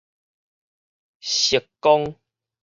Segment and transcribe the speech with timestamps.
[1.19, 2.17] 石岡